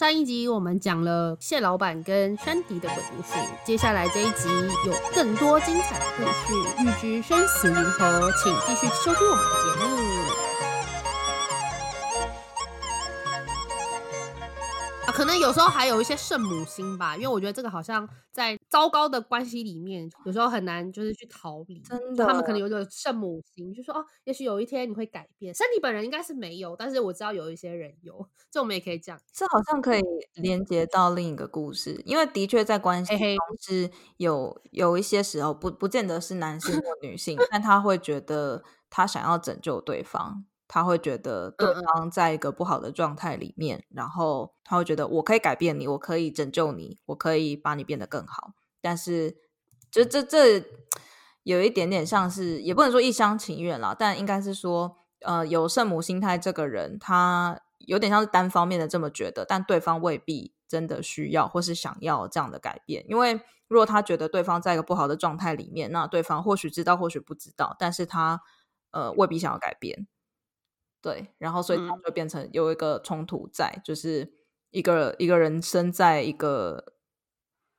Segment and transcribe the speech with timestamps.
[0.00, 3.34] 上一集我们讲了蟹老板跟珊迪的鬼故事，
[3.66, 4.48] 接下来这一集
[4.86, 10.49] 有更多精彩的故事，预知生死如何，请继续收听我们的节目。
[15.20, 21.78] 可能有时候还有一些圣母心吧，因为我觉得这个好像在糟糕的关系里面，有时候很难就是去逃离。
[21.80, 25.54] 真的，他们可能有一个圣母心，就说哦，也许有一天你会改变。
[25.54, 29.20] 身体本人应该是没有，但是我知道有一些人有， 这我们也可以讲。
[29.30, 30.00] 这好像可以
[30.36, 40.46] 连接到另一个故事，因为的确在关系中是有有一些时候不不见得是男性或女性，但他会觉得他想要拯救对方。
[40.72, 48.52] 他会觉得对方在一个不好的状态里面，嗯嗯，然后他会觉得我可以改变你，我可以拯救你，我可以把你变得更好。
[48.80, 49.36] 但是，
[49.90, 50.64] 就这这
[51.42, 63.04] 有一点点像是，也不能说一厢情愿啦，但应该是说，呃，有圣母心态这个人，他有点像是单方面的这么觉得，但对方未必真的需要或是想要这样的改变。
[63.08, 68.40] 因为如果他觉得对方在一个不好的状态里面，那对方或许知道，或许不知道，但是他
[68.92, 70.06] 呃未必想要改变。
[71.02, 74.32] 对，然后所以他就变成有一个冲突在，嗯、就是
[74.70, 76.94] 一个一个人生在一个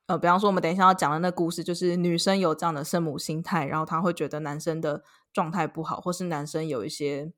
[0.06, 7.32] 呃，比方说我们等一下要讲的那故事，就是女生有这样的圣母心态，然后她会觉得男生的状态不好，或是男生有一些，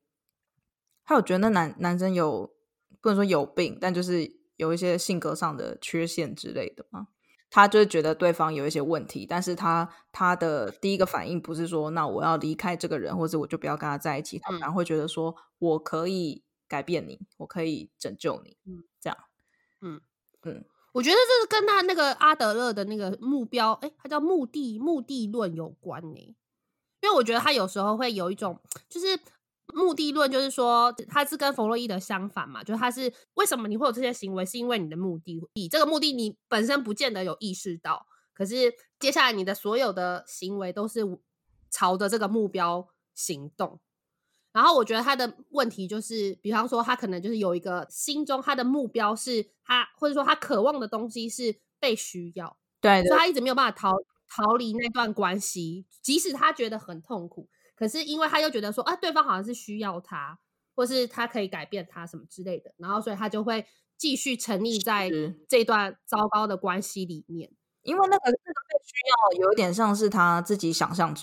[1.05, 2.55] 他有觉得那男男生有
[2.99, 7.09] 不能说有病，但就是有一些性格上的缺陷之类的嘛。
[7.55, 14.37] 他就觉得对方有一些问题，但是他他的第一个反应不是说，那我要离开这个人，或者我就不要跟他在一起。
[14.39, 19.17] 他反而会觉得说，我可以改变你，我可以拯救你，嗯，这样，
[19.79, 20.01] 嗯
[20.43, 26.35] 嗯，我觉得这是跟他那个阿德勒的那个目标，哎，他叫目的目的论有关呢，
[26.99, 28.59] 因为我觉得他有时候会有一种
[28.89, 29.17] 就是。
[29.73, 41.01] 目的论就是说，它是跟弗洛伊德相反嘛，就是它是为什么你会有这些行为，是因为你的目的，以这个目的你本身不见得有意识到，可是接下来你的所有的行为都是
[41.69, 43.79] 朝着这个目标行动。
[44.53, 53.97] 然后我觉得他的问题就是，比方说他可能就是有一个心中他的目标是他，或者说他渴望的东西是被需要，对，所以他一直没有办法逃
[54.29, 57.49] 逃离那段关系，即使他觉得很痛苦。
[57.75, 60.39] 可是因为他又觉得说啊，对方好像是需要他，
[60.75, 63.65] 或是他可以改变他什么之类的，然后所以他就会
[63.97, 65.11] 继续沉溺在
[65.47, 67.51] 这段糟糕的关系里面。
[67.81, 71.15] 因为那个那个被需要，有一点像是他自己想象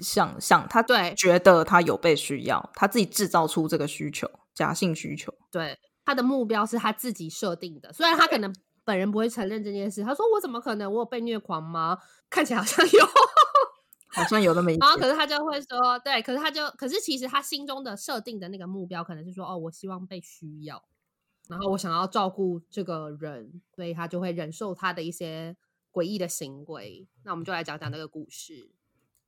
[0.00, 5.32] 想象，他对觉得他有被需要，他自己制造出这个需求，假性需求。
[5.50, 8.52] 对，他的目标是他自己设定的，虽然他可能
[8.84, 10.02] 本人不会承认这件事。
[10.02, 10.92] 他说：“我怎么可能？
[10.92, 11.98] 我有被虐狂吗？
[12.28, 13.06] 看起来好像有。”
[14.08, 20.82] 好像有那么一点，然后可是他就会说，对，可是他就，可是其实他心中的设定的那个目标，可能是说，哦，我希望被需要，
[21.48, 25.56] 然后我想要照顾这个人，所以他就会忍受他的一些
[25.92, 27.06] 诡异的行为。
[27.24, 28.70] 那我们就来讲讲这个故事。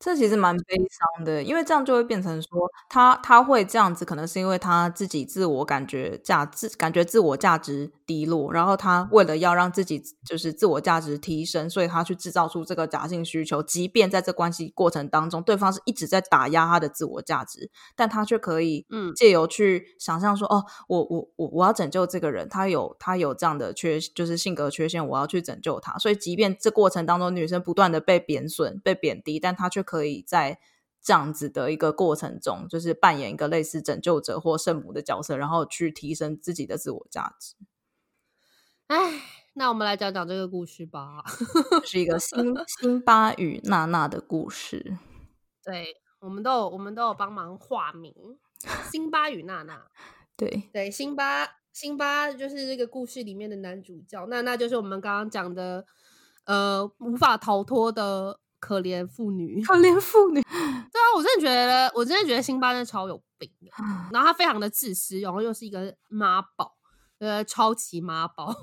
[0.00, 19.12] 这其实蛮悲伤的，因为这样就会变成说，他他会这样子，可能是因为他自己自我感觉价值，感觉自我价值低落，然后他为了要让自己就是自我价值提升，所以他去制造出这个假性需求，即便在这关系过程当中，对方是一直在打压他的自我价值，但他却可以嗯。
[19.20, 30.60] 借由去想象说，嗯、哦，我我我我要拯救这个人，他有他有这样的缺，就是性格缺陷，我要去拯救他，所以即便这过程当中女生不断的被贬损、被贬低，但他却可以在
[31.02, 37.56] 这样子的一个过程中，就是扮演一个类似拯救者或圣母的角色，然后去提升自己的自我价值。
[38.86, 39.20] 哎，
[39.54, 41.24] 那我们来讲讲这个故事吧。
[41.84, 44.98] 是一个辛辛巴与娜娜的故事。
[45.64, 48.14] 对，我们都有，我们都有帮忙化名。
[48.92, 49.88] 辛巴与娜娜。
[50.38, 55.84] 对对，辛巴，辛巴就是这个故事里面的男主角，娜娜就是我们刚刚讲的，
[56.44, 58.38] 呃，无法逃脱的。
[58.60, 60.40] 可怜妇女，可怜妇女。
[60.92, 63.70] 对啊，我真的觉得，我真的觉得辛巴真的超有病的。
[64.12, 66.76] 然后他非常的自私，然后又是一个妈宝，
[67.18, 68.54] 呃，超级妈宝。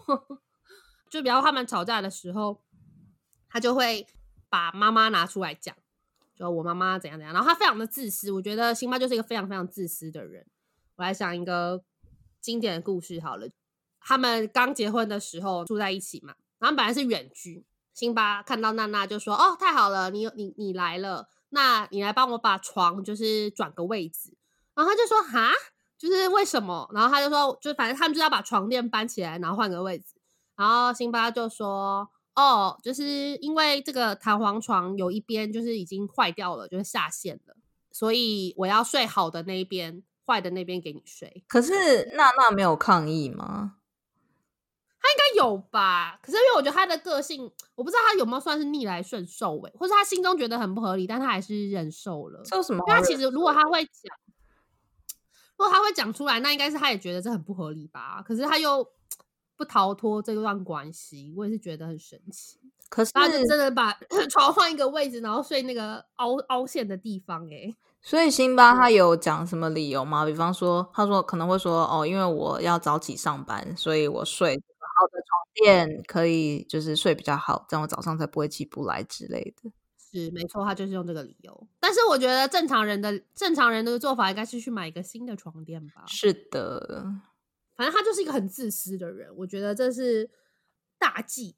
[1.10, 2.62] 就比方他们吵架的时候，
[3.50, 4.06] 他就会
[4.50, 5.76] 把妈妈拿出来讲，
[6.36, 7.34] 就我妈妈怎样怎样。
[7.34, 10.46] 然后他非常的自私，我觉得辛巴就是一个非常非常自私的人。
[10.98, 11.84] 我来想一个
[12.40, 13.48] 经典的故事好了。
[14.00, 17.66] 他们刚结婚的时候住在一起嘛，然后本来是远距。
[17.98, 24.38] 辛巴看到娜娜就说：“哦，太好了，你你你来了，那你来帮我把床就是转个位置。”
[24.76, 25.52] 然后他就说：“哈，
[25.98, 30.14] 就是为什么？”然后他就说：“就反正他们就要把床垫搬起来，然后换个位置。”
[30.56, 32.08] 然后辛巴就说
[32.38, 37.56] ：“哦，就是因为这个弹簧床有一边就是已经坏掉了，就是下线了，
[37.92, 43.78] 所以我要睡好的那一边，坏的那边给你睡。”可是娜娜没有抗议吗？
[45.08, 46.20] 他应该有吧？
[46.22, 52.42] 可是因为我觉得他的个性，我不知道他有没有算是逆来顺受诶，或是他心中觉得很不合理，但他还是忍受了。
[52.44, 52.84] 这有什么？
[52.88, 54.18] 因为他其实如果他会讲，
[55.58, 58.22] 如果他会讲出来，那应该是他也觉得这很不合理吧？
[58.26, 58.86] 可是他又
[59.56, 62.60] 不逃脱这段关系，我也是觉得很神奇。
[62.90, 63.98] 可是他就真的把
[64.30, 67.76] 床换一个位置，然后睡那个凹凹陷的地方诶。
[68.02, 70.24] 所以辛巴他有讲什么理由吗？
[70.26, 74.62] 比方说，他说可能会说哦，因为我要早起上班，所以我睡
[75.00, 79.72] 好的床垫可以就是睡比较好，这样我早上才不会起不来之类的。
[79.98, 81.68] 是没错，他就是用这个理由。
[81.80, 86.04] 但是我觉得正常人的正常人的做法应该是去买一个新的床垫吧。
[86.08, 87.06] 是的，
[87.76, 90.30] 反正他就是一个很自私的人，我觉得这是
[90.98, 91.56] 大忌。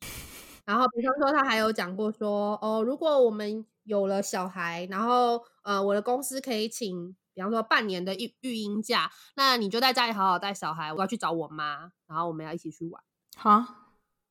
[0.65, 13.01] 然后比方说，他还有讲过说哦，如果我们有了小孩，然后呃，我的公司可以请，比方说半年的育育婴假，那你就在家里好好带小孩，我要去找我妈，然后我们要一起去玩，
[13.35, 13.65] 好，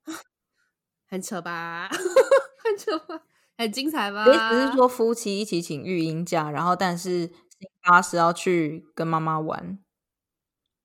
[1.09, 1.89] 很扯吧？
[2.65, 3.21] 很扯吧？
[3.57, 4.25] 很精彩吧？
[4.27, 9.79] 意思是说夫妻一起请育婴假，然后但是辛巴是要去跟妈妈玩，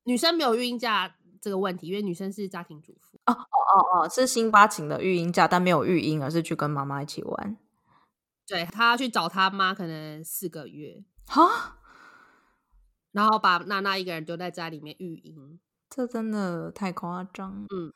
[0.04, 3.20] 女生没有育婴假这个问题，因为女生是家庭主妇。
[3.26, 7.56] 哦哦哦哦，是辛巴请的育婴假，但没有育婴，而是去跟妈妈一起玩。
[8.46, 11.78] 对，他去找他妈，可能四个月哈，
[13.12, 17.66] 然后把娜娜一个人丢在家里面育婴，这真的太夸张。
[17.74, 17.92] 嗯，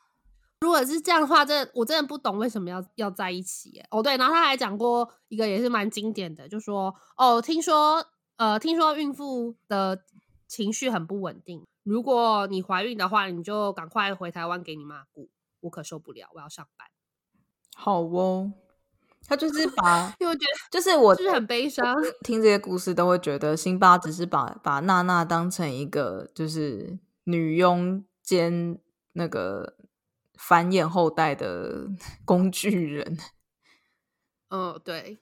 [0.61, 3.81] 如果是这样的话，这我真的不懂为什么要要在一起。
[3.89, 8.05] 哦，对，然后他还讲过一个也是蛮经典的，就说哦，听说
[8.37, 10.03] 呃，听说孕妇的
[10.47, 15.29] 情绪很不稳定，如果你怀孕的话，你就赶快回台湾给你妈顾，
[15.61, 16.87] 我可受不了，我要上班。
[17.75, 18.51] 好哦。
[19.27, 28.79] 他就是把， 因为我觉得就是我就是很悲伤，听这些故事都会觉得辛巴只是把把娜娜当成一个就是女佣兼
[29.13, 29.75] 那个
[30.39, 31.87] 繁衍后代的
[32.23, 33.17] 工具人。
[34.47, 35.19] 嗯，对，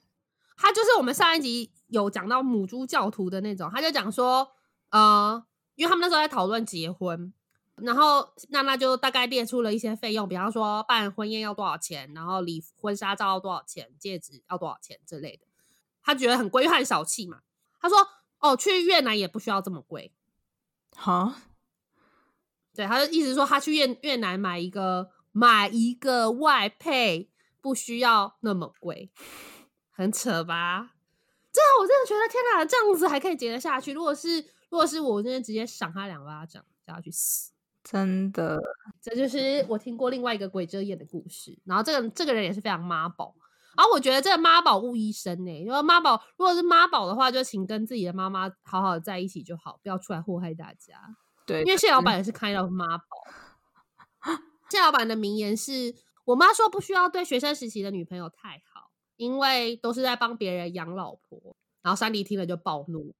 [0.55, 4.49] 他就是我们上一集有讲到母猪教徒的那种，他就讲说，
[4.91, 5.43] 呃，
[5.75, 7.33] 因为他们那时候在讨论结婚。
[7.77, 15.45] 然后娜娜就大概列出了一些费用，比方说办婚宴要多少钱，然后礼婚纱照要多少钱，戒指要多少钱之类的。
[16.01, 17.41] 他觉得很贵，又很小气嘛。
[17.79, 17.97] 他说
[18.39, 20.11] ：“哦，去越南也不需要这么贵。”
[20.97, 21.35] 哈，
[22.77, 27.27] 对，他就意思说他去越越南买一个买一个外配
[27.59, 29.09] 不需要那么贵，
[29.89, 30.91] 很扯吧？
[31.51, 33.93] 这我真的觉得天哪，这样子还可以结得下去？
[33.93, 34.39] 如果是
[34.69, 37.51] 如果是我，真的直接赏他两巴掌，叫他去死。
[37.83, 38.61] 真的，
[39.01, 41.57] 这就是我听过另外一个鬼遮眼的故事。
[41.65, 43.33] 然后这个这个人也是非常妈宝。
[43.75, 51.15] 然后我觉得这个妈宝误医生呢，因为妈宝如果是妈宝的话，就请跟自己的妈妈好好在一起就好，不要出来祸害大家。
[51.47, 53.05] 对，因为谢老板也是开了妈宝。
[54.69, 55.95] 谢老板的名言是：
[56.25, 61.55] 我妈说不需要对学生时期的女朋友太好，因为都是在帮别人养老婆。
[61.81, 63.15] 然后珊迪听了就暴怒。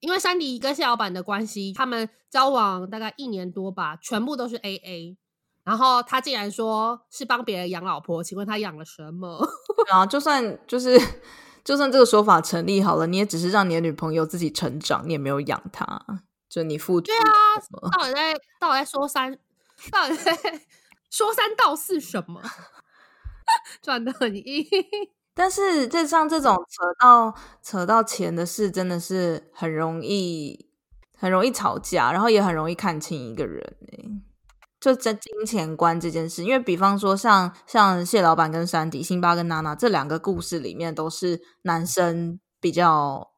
[0.00, 5.16] 因为珊迪跟谢老板的关系，他们交往大概一年多吧，全部都是 AA。
[5.64, 9.46] 然后他竟然说是帮别人养老婆，请问他养了什么？
[9.90, 10.98] 然后就算就是
[11.64, 15.84] 就算这个说法成立好了，你也只是让你的女朋友自己成长，你也没有养她，
[16.56, 17.06] 就你付出。
[17.08, 19.30] 对啊，到底在到底在说三，
[19.92, 20.32] 到底在
[21.10, 22.40] 说三道四什么？
[23.82, 24.66] 转的很硬。
[25.36, 30.70] 但是，这像这种扯到扯到钱的事，真的是很容易
[31.18, 33.76] 很容易吵架，然后也很容易看清一个人。
[34.80, 43.32] 就在金钱观这件事，因为比方说像像谢老板跟珊迪、辛巴跟娜娜这两个故事里面，都是男生比较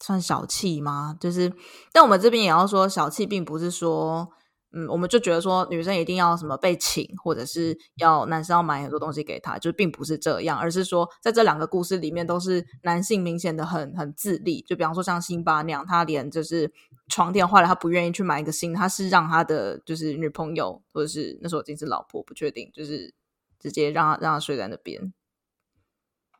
[0.00, 1.16] 算小气吗？
[1.20, 1.52] 就是，
[1.92, 4.28] 但我们这边也要说，小气并不是说。
[4.70, 14.60] 嗯，我们就觉得说女生一定要什么被请，或者是要男生要买很多东西给她，就并不是这样，而是说在这两个故事里面都是男性明显的很很自立。
[14.60, 16.70] 就比方说像辛巴那样，他连就是
[17.08, 23.14] 床垫坏了，他不愿意去买一个新，他是让他的就是女朋友或者是那时候已经是老婆，不确定，就是
[23.58, 25.14] 直接让他让他睡在那边，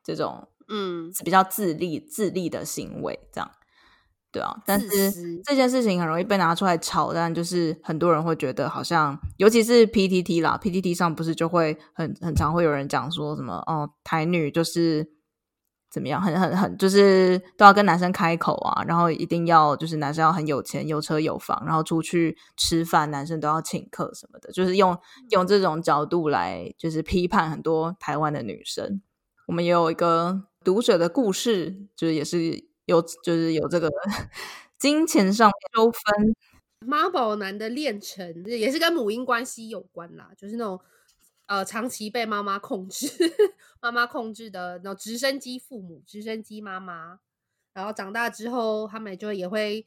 [0.05, 3.51] 这种嗯比较自立自立的行为这样。
[4.31, 15.09] 对啊，但是这件事情很容易被拿出来吵，但就是很多人会觉得好像，尤其是 PTT 啦，PTT 上不是就会很很常会有人讲说什么哦，台女就是
[15.91, 24.97] 怎么样，很很很就是都要跟男生开口啊，然后一定要就是男生要很有钱，有车有房，然后出去吃饭，男生都要请客什么的，就是用
[25.31, 29.01] 用这种角度来就是批判很多台湾的女生。
[29.47, 32.67] 我们也有一个读者的故事，就是也是。
[32.89, 33.93] 有就是有这个
[34.79, 36.35] 金钱上纠纷，
[36.87, 40.81] 妈宝男的炼成也是跟母婴关系有关啦，就是那种
[41.45, 43.07] 呃长期被妈妈控制，
[43.83, 47.21] 妈妈控制的那种直升机父母、直升机妈妈，
[47.75, 49.85] 然后长大之后，他们就也会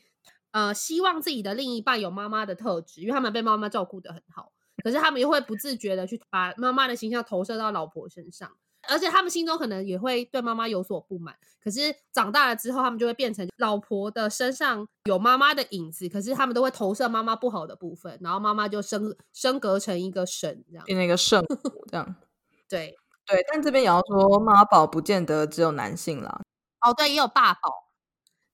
[0.52, 4.52] 呃希望自己的另一半有妈妈的特质，因为他们被妈妈照顾的很好，
[4.84, 8.56] 可是他们又会不自觉的去把妈妈的形象投射到老婆身上。
[8.88, 22.16] 而且他们心中可能也会对妈妈有所不满，可是长大了之后，他们就会变成老婆的身上有妈妈的影子，可是他们都会投射妈妈不好的部分，然后妈妈就升升格成一个神，这样变成一个圣母这样。
[22.68, 26.42] 对对，但这边也要说妈宝不见得只有男性啦。
[26.82, 27.90] 哦，对，也有爸宝。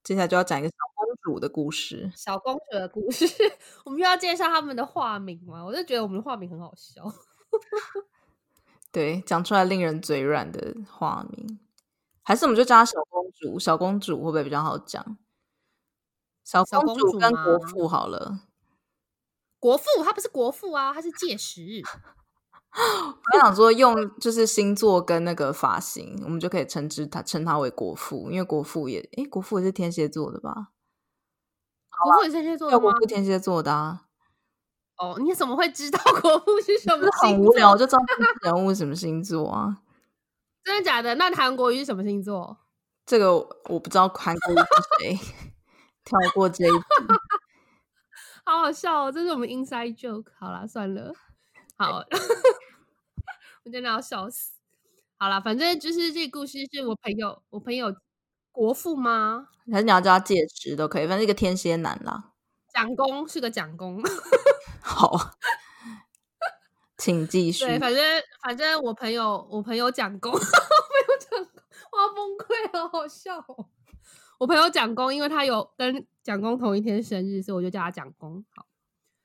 [0.03, 2.12] 接下来就要讲一个小公主的故事。
[2.15, 3.25] 小公主的故事，
[3.86, 5.63] 我们又要介绍他们的化名吗？
[5.65, 7.03] 我就觉得我们的化名很好笑。
[8.94, 11.60] 对，讲出来令人嘴软的化名，
[12.24, 13.60] 还是我们就叫她小公主。
[13.60, 15.17] 小公主会不会比较好讲？
[16.46, 18.39] 小公主跟国父好了。
[19.60, 21.82] 国父他不是国父啊，他是介时。
[23.34, 30.70] 我想说，用就是星座跟那个发型，我们就可以称之他称他为国父，因为国父也诶，国父也是天蝎座的吧？
[32.03, 32.84] 国父也是天蝎座的吗？
[32.84, 34.06] 国父天蝎座的啊。
[34.97, 37.29] 哦，你怎么会知道 国父是什么星座？
[37.29, 37.99] 很无聊，我就知道
[38.41, 39.77] 人物什么星座啊？
[40.63, 41.15] 真的假的？
[41.15, 42.57] 那韩国瑜是什么星座？
[43.05, 43.33] 这个
[43.65, 44.65] 我不知道韩国瑜是
[44.99, 45.19] 谁，
[46.03, 46.83] 跳过这一步。
[48.43, 50.27] 好好笑哦，这是我们 inside joke。
[50.39, 51.13] 好啦，算了，
[51.77, 52.03] 好，
[53.63, 54.53] 我真的要笑死。
[55.17, 57.95] 好啦，反正就是这个故事是我朋友，我朋友
[58.51, 59.49] 国父吗？
[59.71, 62.31] 还是你要叫他介时都可以，反正一个天蝎男啦。
[62.73, 64.01] 蒋公是个蒋公。
[64.81, 65.12] 好，
[66.98, 67.65] 请继续。
[67.65, 68.03] 对，反正
[68.41, 73.67] 反正我朋友我朋友蒋公，我朋友蒋公， 我要崩溃了，好笑哦。
[74.39, 78.46] 我朋友蒋公，因为他有跟蒋公同一天生日，所以我就叫他蒋公。
[78.55, 78.65] 好，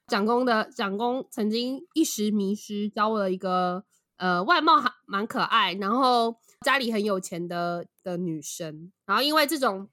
[0.07, 3.85] 蒋公的蒋公曾经一时迷失，交了一个
[4.17, 9.89] 呃外貌还蛮可爱，然后家里很有钱的的女生，然后因为这种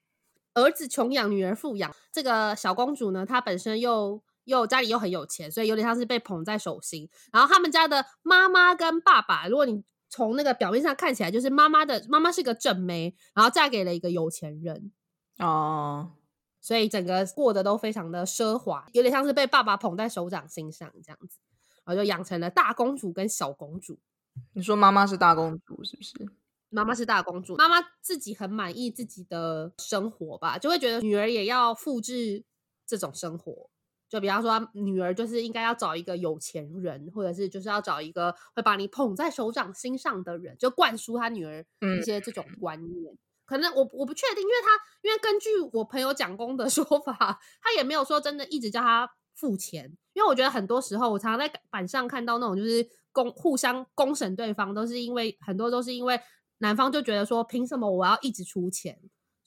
[0.53, 4.21] 儿子穷养，女儿富养，这个小公主呢，她本身又。
[4.49, 7.09] 又家里又很有钱，所以有点像是被捧在手心。
[7.31, 14.91] 然后他们家的妈妈跟爸爸，如果你从那个表面上看起来，就是妈妈的妈妈是个正妹，然后嫁给了一个有钱人
[15.37, 16.11] 哦，
[16.59, 21.37] 所以整个过得都非常的奢华，有点像是被爸爸捧在手掌心上这样子，
[21.85, 23.99] 然后就养成了大公主跟小公主。
[24.53, 26.13] 你说妈妈是大公主是不是？
[26.71, 32.43] 妈妈是大公主，妈妈自己很满意自己的生活吧，就会觉得女儿也要复制
[32.85, 33.69] 这种生活。
[34.09, 41.63] 就比方说，女儿就是应该要找一个有钱人，或者是就是要找一个会把你捧在手掌心上的人，就灌输他女儿
[41.99, 43.13] 一些这种观念。
[43.13, 44.69] 嗯、可能我我不确定，因为他
[45.03, 49.95] 因为根据我朋友蒋公的 说法，他也没有说真的一直叫他付钱。
[50.13, 56.19] 因为我觉得很多时候，我常常在板上看到那种就是公互相公审对方，都是因为很多都是因为
[56.57, 58.99] 男方就觉得说，凭什么我要一直出钱？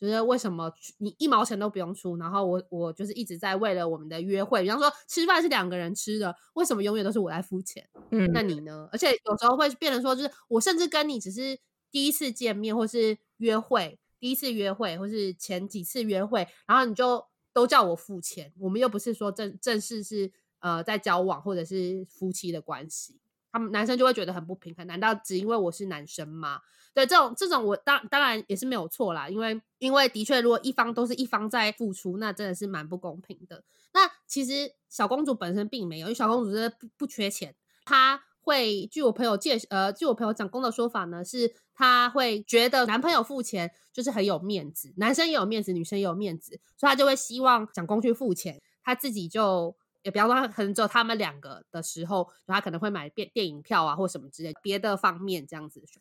[0.03, 0.69] 就是为什么
[0.99, 7.89] 你一毛钱都不用出，然后我我就是一直在为了我们的约会，比方说吃饭是两个人吃的，为什么永远都是我来付钱？
[8.11, 8.89] 嗯，那你呢？
[8.91, 11.57] 而且有时候会变成说，就是我甚至跟你只是
[11.93, 23.21] 第一次见面，或是约会，第一次约会，或是前几次约会，然后你就都叫我付钱，我们又不是说正正式是呃在交往或者是夫妻的关系，
[23.53, 26.61] 他们男生就会觉得很不平衡，难道只因为我是男生吗？
[26.95, 33.63] 对，这种这种我当当然也是没有错啦，因为因为的确，如果一方都是一方在付出，那真的是蛮不公平的。
[33.93, 37.55] 那其实小公主本身并没有，因为小公主是不不缺钱，
[37.85, 49.77] 她会据我朋友介呃，据我朋友蒋公的说法呢，是她会觉得男朋友付钱就是很有面子，男生也有面子，女生也有面子，所以她就会希望蒋公去付钱，她自己就。
[50.03, 55.99] 也比方说，他可能只有他们两个的时候，他可能会买电电影票啊，或什么之类别的方面这样子去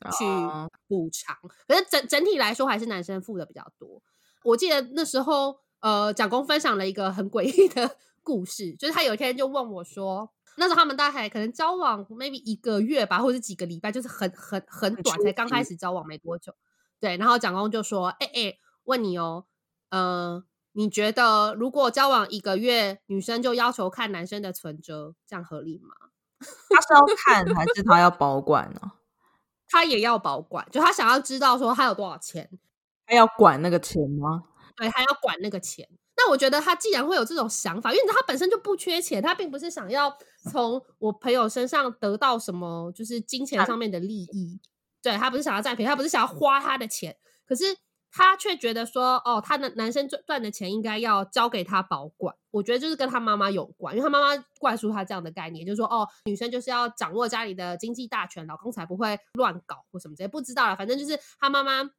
[0.88, 1.38] 补偿。
[1.68, 4.02] 可是整整体来说，还是男生付的比较多。
[4.44, 16.54] 我记得那时候，呃，蒋公分享了一个很诡异的 故事，就是他有一天就问我说，那时候他们大概可能交往 maybe 一个月吧，或者几个礼拜，就是很很很短，才刚开始交往没多久。
[17.00, 19.46] 对，然后蒋公就说：“哎、欸、哎、欸，问你哦，
[19.90, 20.44] 嗯、呃。”
[20.74, 25.94] 你觉得如果交往一个月，女生就要求看男生的存折，这样合理吗？
[26.70, 28.94] 他是要看还是他要保管呢？
[29.70, 32.50] 他也要保管，就他想要知道说他有多少钱，
[33.06, 34.44] 他要管那个钱吗？
[34.76, 35.88] 对，他要管那个钱。
[36.18, 40.16] 那我觉得他既然会有这种想法，因为他本身就不缺钱，他并不是想要
[40.52, 44.60] 从我朋友身上得到什么，就是金钱上面的利益。
[45.02, 47.16] 对，他不是想要占便宜，他不是想要花他的钱。
[47.46, 47.64] 可是
[48.12, 52.36] 他却觉得说，哦，他的男生赚赚的钱应该要交给他保管。
[52.52, 60.28] 我觉得就是跟他妈妈有关，因为他妈妈灌输他这样的概念，就是说，哦，女生就是要掌握家里的经济大权，老公才不会乱搞或什么之类。
[60.28, 61.90] 不知道了，反正就是他妈妈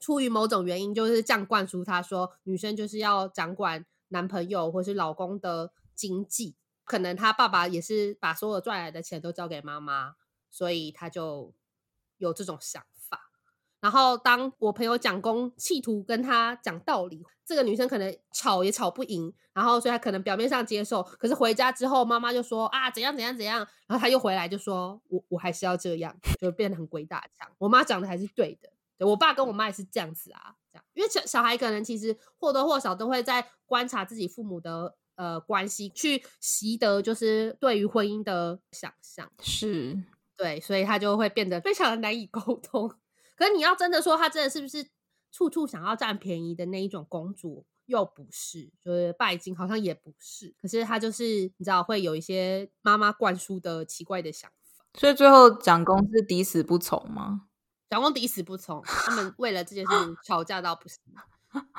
[0.00, 6.56] 出于某种原因，就是这样灌输他说，女生就是要掌管男朋友或是老公的经济。
[6.84, 10.14] 可能他爸爸也是把所有赚来的钱都交给妈妈，
[10.50, 11.52] 所以他就
[12.18, 12.84] 有这种想。
[13.86, 27.48] 然后当我朋友蒋公企图跟他讲道理，这个女生可能吵也吵不赢，然后所以她可能表面上接受，可是回家之后妈妈就说啊怎样怎样怎样，然后她又回来就说我我还是要这样，就变得很鬼打墙。
[27.58, 34.96] 我妈讲的还是对的，对，我爸跟我妈也是这样子啊，这样，因为小小孩可能其实或多或少都会在观察自己父母的。
[35.18, 39.96] 呃，关系去习得就是对于婚姻的想象，是
[40.36, 42.94] 对，所以他就会变得非常的难以沟通。
[43.36, 44.88] 可是你要真的说她真的是不是
[45.30, 50.54] 处处想要占便宜的那一种公主，又不是，就是拜金好像也不是。
[50.60, 57.48] 可是她就是你知道会有一些妈妈灌输的奇怪的想法，所以最后蒋公是抵死不从吗？
[57.88, 60.98] 蒋公抵死不从，他们为了这件事情吵架到不行。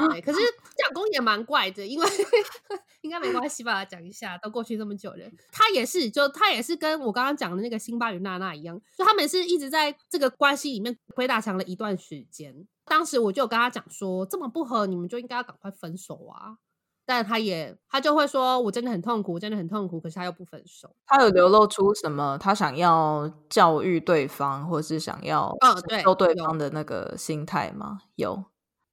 [0.09, 0.39] 对，可是
[0.75, 2.07] 蒋公也蛮怪的，因为
[3.01, 3.85] 应该没关系吧？
[3.85, 12.67] 讲一下，都过去这么久了，他也是，就他也是跟我刚刚讲的那个辛巴与娜娜一样，就他们是一直在这个关系里面鬼打墙了一段时间。
[12.85, 16.57] 当时我就有跟他讲说，这么不合，你们就应该要赶快分手啊！
[17.05, 20.95] 但他也他就会说，我真的很痛苦，真的很痛苦，可是他又不分手。
[21.05, 22.37] 他有流露出什么？
[22.37, 25.55] 他想要教育对方，或是想要
[26.03, 27.99] 受对方的那个心态吗？
[28.15, 28.43] 有。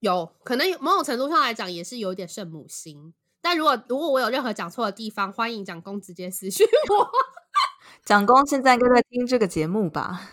[0.05, 7.11] 有可能某种程度上来讲也是有点圣母心，但如果如果我有任何讲错的地方，欢迎蒋公直接私讯我。
[8.05, 10.31] 蒋公现在应该在听这个节目吧？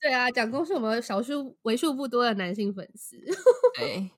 [0.00, 3.18] 对啊，蒋公是我们少数为数不多的男性粉丝。
[3.76, 4.10] 对，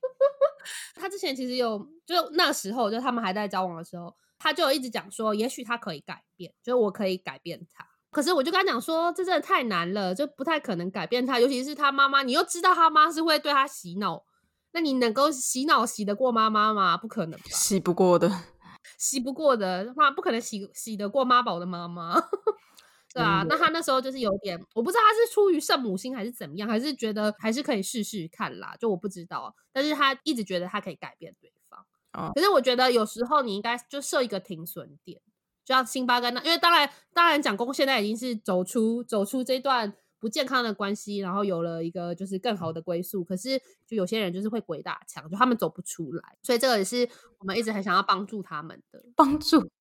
[0.95, 7.85] 他之前其实有，就那时候就他们还在交往的时候，他就一直讲说，也许他可以改变，就是我可以改变他。
[8.11, 14.23] 可是我就跟他讲说，这真的太难了，就不太可能改变他，尤其是他妈妈，你又知道他妈是会对他洗脑。
[14.71, 16.95] 那你能够洗脑洗得过妈妈吗？
[16.95, 18.29] 不可能吧，洗不过的，
[18.97, 22.21] 洗不过的妈不可能洗洗得过妈宝的妈妈，
[23.13, 23.43] 对啊。
[23.49, 29.55] 那他那时候就是有点，我不知道他是出于圣母心还是怎么样，还是觉得还是可以试试看啦，就我不知道。
[29.73, 32.31] 但是他一直觉得他可以改变对方，哦。
[32.35, 35.19] 可是我觉得有时候你应该就设一个停损点，
[35.65, 39.95] 就像辛巴跟那，因为当然当然蒋公现在已经是走出走出这段。
[40.19, 43.23] 不健康的关系，然后有了一个就是更好的归宿。
[43.23, 46.37] 可是，就有些人就是会鬼打墙，就他们走不出来。
[46.41, 47.07] 所以这个也是
[47.39, 49.71] 我们一直很想要帮助他们的帮助。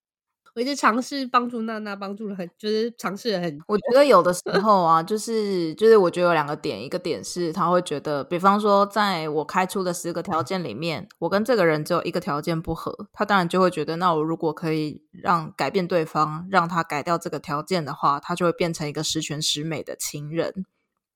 [0.58, 3.60] 我一直尝试帮助娜娜，帮助了很，就是尝试了很。
[3.68, 20.66] 我觉得有的时候啊，就是就是，我觉得有两个点，一个点是他会觉得，比方说，在我开出的十个条件里面，我跟这个人只有一个条件不合，他当然就会觉得，那我如果可以让改变对方，让他改掉这个条件的话，他就会变成一个十全十美的情人，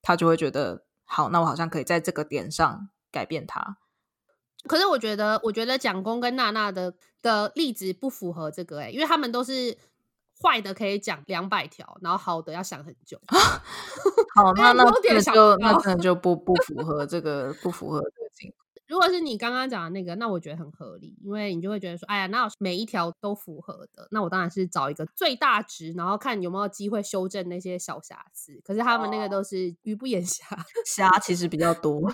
[0.00, 3.78] 他就会觉得，好，那我好像可以在这个点上改变他。
[4.68, 9.76] 可是我觉得，我觉得蒋公跟娜娜的的例子不符合这个哎、欸，因为他们都是
[10.42, 13.20] 坏的可以讲两百条，然后好的要想很久。
[14.34, 18.58] 好，那那那就那可能就不不符合这个不符合这个情况。
[18.88, 28.60] 如果是你刚刚讲的那个，那我觉得很合理，因为你就会觉得说，哎呀，那每一条都符合的，那我当然是找一个最大值，然后看有没有机会修正那些小瑕疵。
[28.62, 30.44] 可是他们那个都是鱼不眼瞎，
[30.84, 32.12] 瞎其实比较多。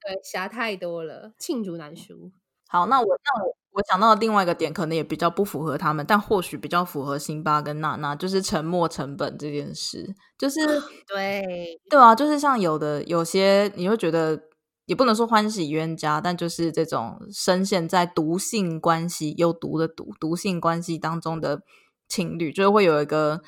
[0.00, 2.30] 对，侠太多了，罄竹难书。
[2.68, 10.14] 好，那我那我我讲到的另外一个点，可能也比较不符合他们，但或许比较符合辛巴跟娜娜，就是沉没成本这件事。
[10.36, 10.60] 就是
[11.06, 14.38] 对对啊，就是像有的有些，你会觉得
[14.86, 21.62] 也不能说欢喜冤家，但就是这种深陷在毒性关系有毒的毒毒性关系当中的
[22.06, 23.42] 情侣，就是会有一个。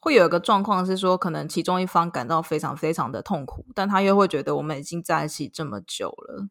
[0.00, 6.48] 会有一个状况是说，可能其中一方感到非常非常的痛苦，但他又会觉得我们已经在一起这么久了，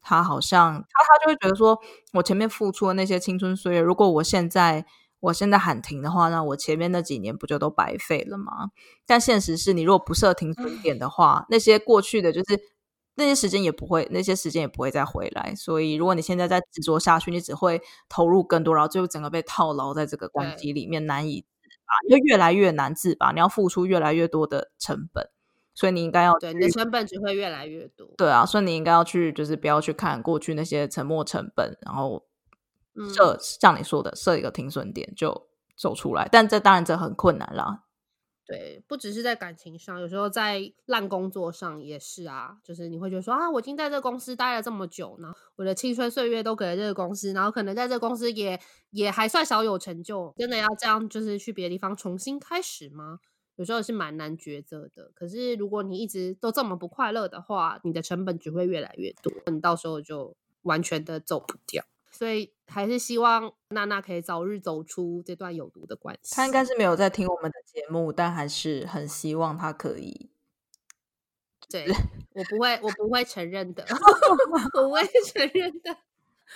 [0.00, 1.78] 他好像他他就会觉得说，
[2.12, 4.86] 我前面付出的那些青春岁月，如果我现在
[5.18, 8.70] 我现在喊停的话，那我前面那几年不就都白费了吗？
[9.04, 12.60] 但现实是你如果不设停损点的话，那些过去的就是
[13.16, 15.54] 那些时间也不会，那些时间也不会再回来。
[15.56, 21.44] 所以如果你现在再执着下去，你只会投入更多，然后最后整个被套牢在这个关系里面，难以。
[22.08, 25.28] 就越来越难自拔，你要付出越来越多的成本，
[25.74, 28.08] 所以你应该要对你的成本只会越来越多。
[28.16, 32.26] 对啊，所以你应该要去，就是不要去看过去那些沉没成本，然后
[33.14, 36.28] 设、嗯、像你说的设一个停损点就走出来。
[36.30, 37.84] 但这当然这很困难啦。
[38.44, 42.58] 对，不只是在感情上，有时候在烂工作上也是啊。
[42.64, 48.58] 就是你会觉得说啊，我已经在这个公司待了这么久，然后我的青春岁月都给了这个公司，然后可能在这个公司也
[48.90, 53.20] 也还算小有成就，真的要这样就是去别的地方重新开始吗？
[53.56, 55.12] 有时候是蛮难抉择的。
[55.14, 61.84] 可是如果你一直都这么不快乐的话，你的成本只会越来越多，你到时候就完全的走不掉。
[62.10, 66.34] 所以还是希望娜娜可以早日走出这段有毒的关系。
[66.34, 70.30] 她应该是没有在听我们的节目，但还是很希望她可以。
[71.68, 71.86] 对，
[72.32, 75.96] 我不会，我不会承认的， 我不会承认的。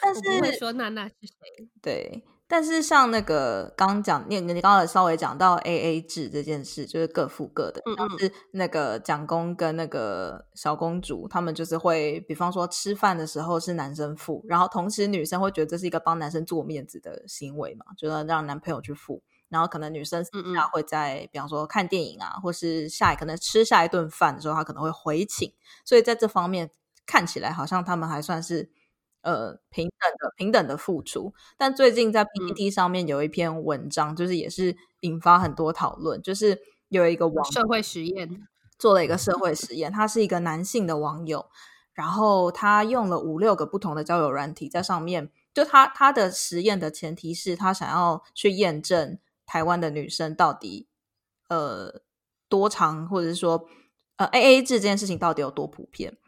[0.01, 1.69] 但是我不会说娜娜是谁。
[1.81, 2.25] 对。
[2.49, 7.83] 但是像那个刚刚讲，你你刚刚稍微讲到 A A 制这件事，就是各付各的。
[7.87, 8.09] 嗯嗯。
[8.09, 19.23] 像是那个蒋公跟那个小公主，他们就是会，比方说吃饭的时候是男生付，然后同时女生会觉得这是一个帮男生做面子的行为嘛，就是让男朋友去付。
[19.49, 21.29] 然后可能女生私下会在。
[21.33, 25.53] 比方说看电影啊，或是下一可能吃下一顿饭的时候，她可能会回请。
[25.85, 26.71] 所以在这方面
[27.05, 28.71] 看起来好像他们还算是。
[29.27, 38.47] 呃，平等的平等的付出，但最近在 PPT 上面有一篇文章，嗯、就是也是引发很多讨论，就是有一个网社会实验。
[38.79, 41.47] 做了一个社会实验，他是一个男性的网友，
[41.95, 50.89] 然后他用了五六个不同的交友软体在上面，就他他的实验的前提是他想要去验证台湾的女生到底
[51.49, 52.03] 呃
[52.51, 53.67] 多长，或者是说
[54.17, 56.19] 呃 AA 制这件事情到底有多普遍。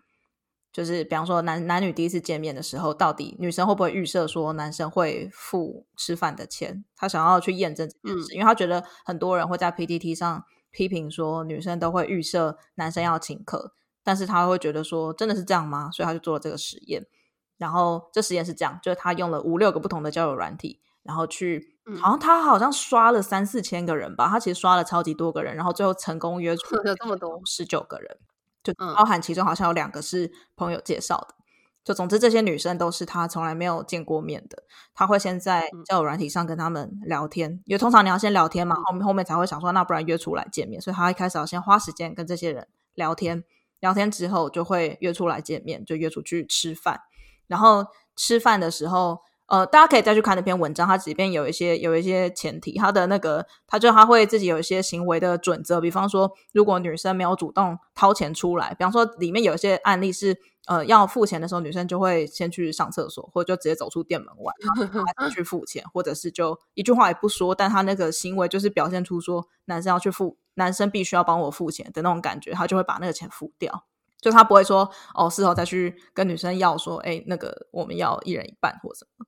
[0.72, 6.85] 就是比方说男男女第一次见面的时候，到底女生会不会预设说男生会付吃饭的钱？
[6.94, 13.72] 他想要去验证这件事，嗯，因为他觉得很多人会在 PTT 上批评说女生都会预设男生要请客，
[14.04, 15.90] 但是他会觉得说真的是这样吗？
[15.90, 17.07] 所以他就做了这个实验。
[17.57, 28.16] 然后这实验是这样，就是他用了五六个不同的交友软体，然后去，好像他好像刷了三四千个人吧，他其实刷了超级多个人，然后最后成功约出 有这么多十九个人。
[28.62, 31.42] 就包含其中好像有两个是朋友介绍的，嗯、
[31.85, 34.62] 就总之这些女生都是他从来没有见过面的。
[34.94, 40.81] 他会先在交友软体上跟他们聊天，嗯、因为通常你要先聊天嘛，后面后面才会想说那不然约出来见面。
[40.81, 43.44] 所以他一开始要先花时间跟这些人聊天，
[43.81, 47.01] 聊天之后就会约出来见面，就约出去吃饭。
[47.47, 49.21] 然后吃饭的时候。
[49.48, 64.52] 呃，大家可以再去看那篇文章，它里边有一些有一些前提，他的那个，他就他会自己有一些行为的准则，比方说，如果女生没有主动掏钱出来，比方说里面有一些案例是，呃，要付钱的时候，女生就会先去上厕所，或者就直接走出店门外，
[65.16, 73.87] 然后去付钱，或者是就一句话也不说，但他那个行为就是表现出说男生要去付，男生必须要帮我付钱的那种感觉，他就会把那个钱付掉，
[74.20, 79.24] 就他不会说哦，事后再去跟女生要说，哎，那个我们要一人一半或什么。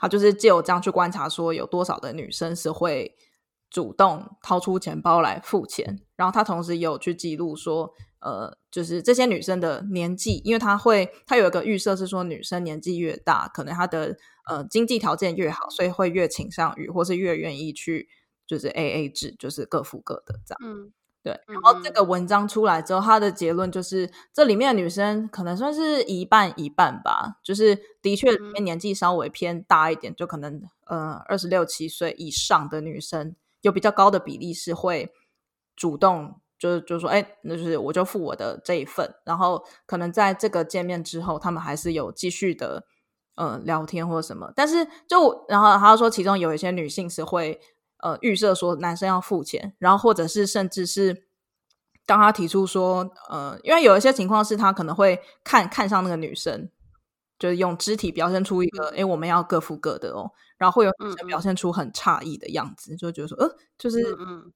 [0.00, 3.14] 他就是借我这样去观察，说有多少的女生是会
[3.68, 14.16] 主动掏出钱包来付钱，然后他同时也有去记录说，呃，就是这些女生的年纪，因为他会他有一个预设是说，女生年纪越大，可能她的
[14.48, 18.08] 呃经济条件越好，所以会越倾向于或是越愿意去
[18.46, 20.58] 就是 AA 制，就是各付各的这样。
[20.64, 20.92] 嗯。
[21.22, 22.02] 对，然后这个。
[22.02, 28.64] 文章出来之后，他的结论就是，这里面的女生可能算是一半一半吧，就是的确里面。
[28.64, 35.12] 年纪稍微偏大一点，就可能呃二十六七岁以上的女生，有比较高的比例是会
[35.76, 42.84] 主动，就就说，哎，那就是我就付我的这一份，然后可能在这个见面之后，他们还是有继续的
[43.36, 47.60] 呃聊天或者什么，但是就然后他说，其中有一些女性是会。
[48.02, 51.24] 呃，预设说男生要付钱，然后或者是甚至是
[52.06, 56.70] 当他提出说，呃，因为有一些情况是他可能会看看上那个女生，
[57.38, 64.04] 就是用肢体表现出一个，哎、嗯，我们要各付各的哦，然后会有女生表现出很诧异的样子，嗯、就觉得说，呃，就是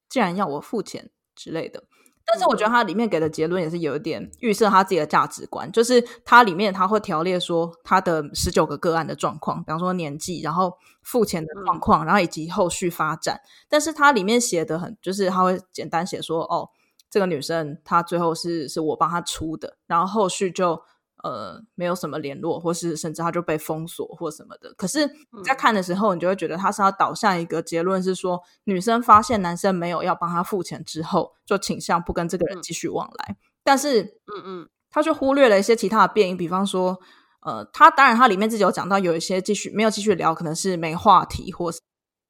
[0.09, 1.83] 既然要我付钱之类的。
[2.27, 13.41] 但是我觉得它里面给的结论也是有一点预设他自己的价值观，就是它里面他会条列说他的十九个个案的状况，比方说年纪，然后付钱的状况，然后以及后续发展。
[13.69, 16.71] 但是它里面写的很，就是他会简单写说，哦，
[17.11, 20.83] 这个女生她最后是是我帮她出的，然后后续就。
[21.25, 24.75] 呃，没有什么联络，或是甚至他就被封锁或什么的。
[24.75, 33.31] 可是你在看的时候，你就会觉得他是要导向一个结论，是说女生发现男生没有要帮他付钱之后，就倾向不跟这个人继续往来。
[33.31, 37.01] 嗯、但是，嗯嗯，他就忽略了一些其他的变因，比方说，
[37.41, 41.81] 呃，他当然他里面自己有讲到有一些继续没有继续聊，可能是没话题，或是，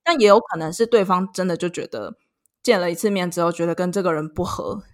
[0.04, 2.16] 但也有可能是对方真的就觉得
[2.62, 4.84] 见了一次面之后，觉得跟这个人不合。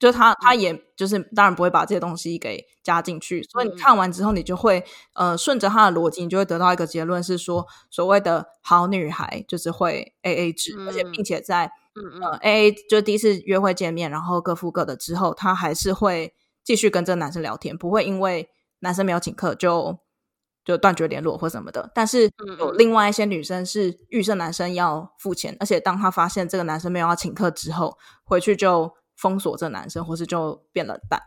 [0.00, 4.82] 就他，他也就是当然不会把这些东西给加进去，所以你看完之后，你就会
[5.12, 16.32] 呃顺着他的逻辑，你就会得到一个结论是说，所谓的好女孩就是会 AA 制，而且并且在嗯呃 AA 就第一次约会见面，然后各付各的之后，她还是会
[16.64, 19.98] 继续跟这个男生聊天，不会因为男生没有请客就
[20.64, 21.90] 就断绝联络或什么的。
[21.94, 31.20] 但是有另外一些女生是预设男生要付钱，而且当他发现这个男生没有要请客之后，回去就封锁这男生，或是就变冷淡。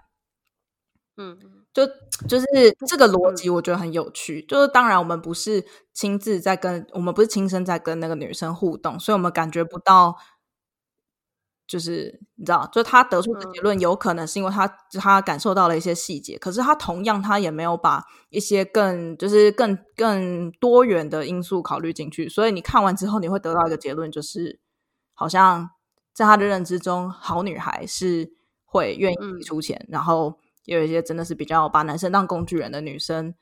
[1.18, 1.38] 嗯，
[1.72, 1.86] 就
[2.28, 2.46] 就是
[2.88, 4.42] 这个逻辑，我觉得很有趣。
[4.42, 10.18] 嗯、就是当然，我们不是亲自在跟我们不是亲身在跟那个女生互动，所以我们感觉不到。
[11.66, 22.28] 就是你知道，就他得出的结论，有可能是因为他、嗯、他感受到了一些细节，可是他同样他也没有把一些更就是更更多元的因素考虑进去。
[22.28, 24.60] 所以你看完之后，你会得到一个结论，就是
[25.14, 25.70] 好像
[26.14, 28.32] 在他的认知中，好女孩是
[28.64, 30.40] 会愿意出钱，嗯、然后。
[30.66, 33.36] 也有一些真的是比较把男生当工具人的女生，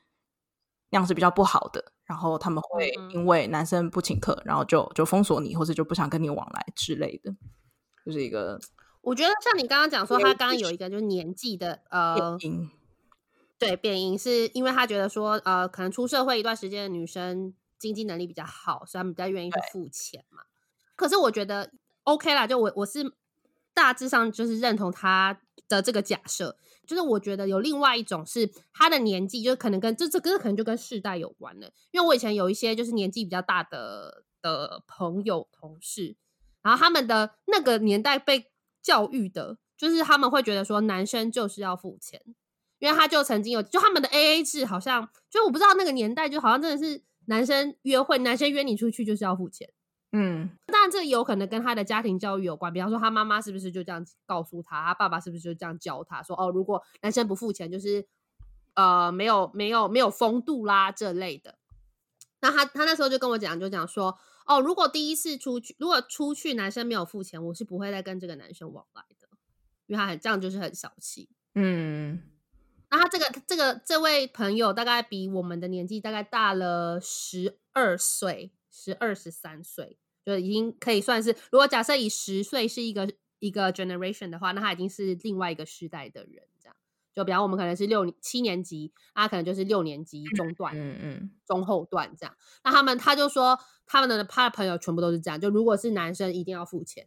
[0.90, 1.92] 那样是比较不好的。
[2.04, 7.32] 然后他们会因为男生不请客，然后就就封锁你，或者就不想跟你往来之类的。
[8.04, 8.58] 就是一个，
[9.02, 12.36] 我觉得像你刚刚讲说，他刚刚有一个就是年纪的呃
[13.56, 20.42] 对变音是因为他觉得说呃，可能出社会一段时间的女生经济能力比较好，所以他们比较愿意去付钱嘛。
[20.96, 21.70] 可是我觉得
[22.04, 23.14] OK 啦，就我我是
[23.74, 26.56] 大致上就是认同他的这个假设。
[26.84, 31.70] 就是我觉得有另外一种是他的年纪，就可能跟这这个可能就跟世代有关了。
[31.92, 36.16] 因为我以前有一些就是年纪比较大的的朋友同事，
[36.60, 38.50] 然后他们的那个年代被
[38.82, 42.20] 教育的，就是他们会觉得说男生就是要付钱，
[42.80, 49.72] 因为他就曾经有就他们的 AA 制，好像就我不知道那个年代就好像真的是男生约会，男生约你出去就是要付钱。
[50.14, 58.06] 嗯，当然这有可能跟他的家庭教育有关，比方说他妈妈是不是就这样告诉他，他爸爸是不是就这样教他说，哦，如果男生不付钱，就是
[58.74, 61.56] 呃没有没有没有风度啦这类的。
[62.42, 69.28] 那他他那时候就跟我讲，就讲说，哦，如果第一次出去，如果出去男生没有付钱，我是不会再跟这个男生往来的，
[69.86, 71.30] 因为他很这样就是很小气。
[71.54, 72.20] 嗯，
[72.90, 79.96] 那他这个这个这位朋友大概比我们的年纪大概大了十二岁，十二十三岁。
[80.24, 86.76] 就已经可以算是，如果假设以十岁是一个一个 generation 的话，那他已经是另外一个世代的人，这样。
[87.14, 92.34] 就比方我们可能是六七年级，他可能就是六年级中段，嗯嗯，中后段这样。
[92.64, 97.06] 那他们他就说，他们的他的朋友全部都是这样，就如果是男生一定要付钱。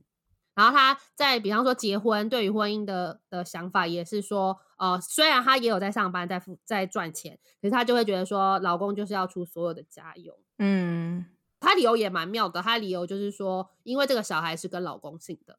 [0.54, 11.25] 然后他在比方说结婚，对于婚姻的的想法也是说，呃，虽然他也有在上班，在付在赚钱，可是他就会觉得说，老公就是要出所有的家用，嗯。
[11.65, 15.58] 他理由也蛮妙的，他理由就是说，因为这个小孩是跟老公姓的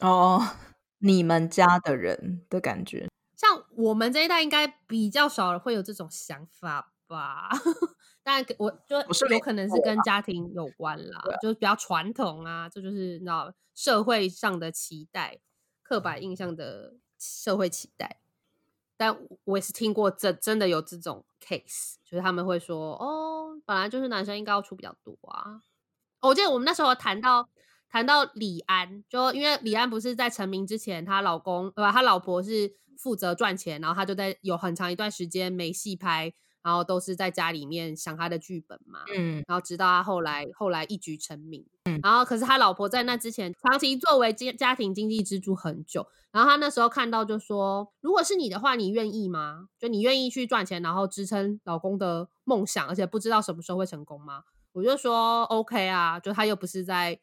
[0.00, 0.42] 哦，
[0.98, 7.50] 你们家的人的感觉，像我们这一代应该比较少会有这种想法吧？
[8.24, 8.98] 但我就
[9.30, 15.38] 有可能是跟家庭有关啦，是就是比较传统啊，这就，就是你知道社会上的期待、
[15.82, 18.20] 刻板印象的社会期待。
[18.98, 25.62] 但我也是听过这真的有这种 case，就是他们会说哦，本来就是男生应该要出比较多啊。
[26.20, 27.48] 我记得我们那时候谈到
[27.88, 31.92] 谈到李安，就因为李安不是在成名之前，她老公对吧？
[31.92, 39.00] 他老婆是负责赚钱，然后他就在有很长一段时间没戏拍，然后都是在家里面想他的剧本嘛。
[39.14, 41.66] 嗯，然后直到他后来后来一举成名。
[41.84, 46.06] 嗯，然后可是他老婆在那之前长期作为家家庭经济支柱很久。
[46.30, 49.68] 然后他那时候看到就说：“如果是你的话，你愿意吗？
[49.78, 57.18] 就你愿意去赚钱，然后支撑老公的梦想，而且不知道什么时候会成功吗？”我就说：“OK 啊，就他又不是在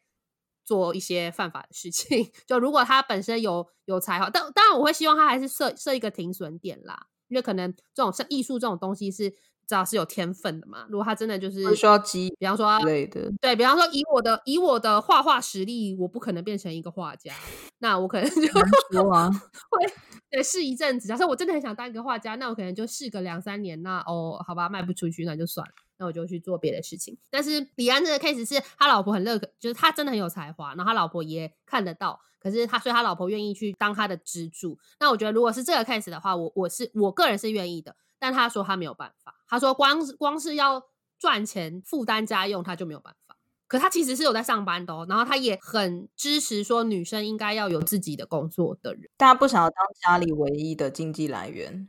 [0.65, 2.31] 做一些犯法的事情。
[2.47, 9.33] 就如果他本身有有才华，但当然我会希望他还是设设一个停损点啦，因为可能这种像艺术这种东西是。”
[9.67, 10.85] 知道是有天分的嘛？
[10.91, 17.33] 如果他真的就是需要积，比方说类的，对，比方说以我的以我的画画实力，我不可能变成一个画家。
[17.79, 18.45] 那我可能就
[18.91, 19.27] 说啊，
[19.71, 19.91] 会
[20.29, 21.07] 对试一阵子。
[21.07, 23.81] 假设我真的很想当一个画家，那我可能就试个两三年。
[23.81, 27.17] 那哦，好吧，卖不出去那就算了，那我就去做别的事情。
[27.29, 32.21] 但是李安这个 case 是他老婆很乐，就是他真的很有才华，然后他老婆也看得到。
[32.39, 34.77] 可是他，所以他老婆愿意去当他的支柱。
[34.99, 37.95] 那我觉得，如果是这个 case 的话，我我是我个人是愿意的。
[38.19, 40.83] 但他说他没有办法，他说光光是要
[41.17, 43.35] 赚钱负担家用，他就没有办法。
[43.67, 49.09] 可他其实是有在上班的哦，然后他也很支持说女生应该要有自己的工作的人。
[49.17, 51.87] 大家不想要当家里唯一的经济来源，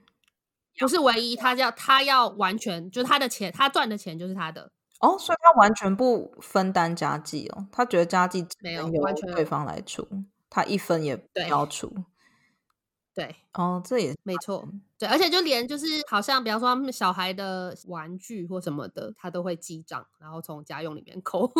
[0.79, 10.07] 不是唯一，他要他要完全就是他的钱，他赚的钱就是他的哦，所以他完全不分担家计哦，他觉得家计没有完全对方来出，
[10.49, 11.93] 他一分也不要出。
[13.15, 21.51] 对，哦，这也没错，对，而且就连就是好像比方说他们小孩的玩具或什么的，他都会记账，然后从家用里面 扣。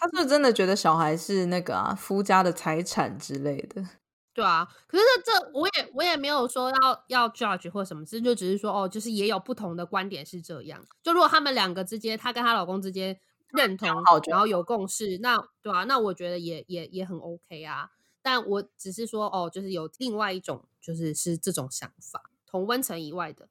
[0.00, 3.84] 他是真的觉得小孩是那个啊夫家的财产之类的？
[4.36, 10.84] 对啊，可是这我也我也没有说要要 judge 或什么这，就只是说哦，就是也有不同的观点是这样。
[11.02, 13.18] 就如果他们两个之间，她跟她老公之间
[13.54, 13.88] 认同，
[14.28, 17.88] 然后有共识，那对啊，那我觉得也也也很 OK 啊。
[18.20, 23.48] 但我只是说，哦，就是有另外一种，就是是这种想法，同温层以外的，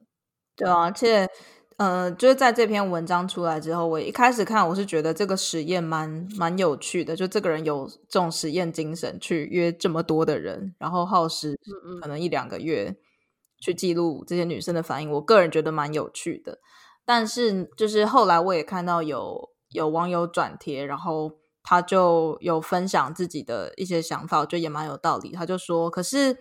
[0.54, 1.28] 对啊，而且，
[1.76, 11.58] 呃，就是在这篇文章出来之后，我一开始看，我是觉得这个实验蛮蛮有趣的，就这个人有这种实验精神，去约这么多的人，然后耗时
[12.00, 12.96] 可能一两个月
[13.60, 16.58] 去记录这些女生的反应，我个人觉得蛮有趣的。
[17.04, 21.32] 但是，就是后来我也看到有有网友转贴，然后。
[21.68, 25.32] 他就有分享自己的一些想法，我觉得也蛮有道理。
[25.32, 26.38] 他就说，可是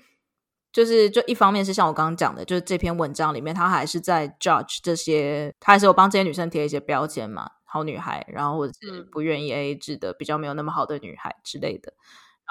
[0.76, 11.94] 就是就一方面是像我刚刚讲的，就是这篇文章里面他还是在 judge 这些，他还是有帮这些女生贴一些标签嘛，好女孩，然后或者是不愿意 AA 制的，比较没有那么好的女孩之类的。